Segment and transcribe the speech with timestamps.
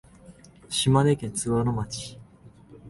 [0.67, 2.17] 島根県津和野町